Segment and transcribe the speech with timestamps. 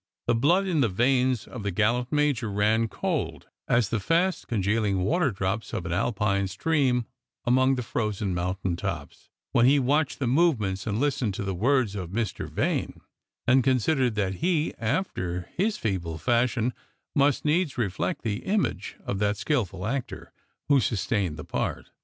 [0.25, 5.01] The blood in the veins of the gallant Major ran cold, as the fast congealing
[5.03, 7.05] water drops of an Alpine stream
[7.45, 11.93] among the frozen mountain tops, when he watched the movements and listened to the words
[11.93, 12.49] of Mr.
[12.49, 13.01] Vane,
[13.45, 16.73] and considered that he, after his feeble fashion,
[17.15, 20.33] must needs reflect the image of that skilful actor
[20.67, 21.91] who sustained the part.